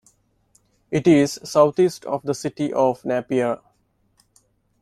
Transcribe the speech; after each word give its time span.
It 0.89 1.05
is 1.05 1.39
south-east 1.43 2.05
of 2.05 2.23
the 2.23 2.33
city 2.33 2.73
of 2.73 3.05
Napier. 3.05 3.59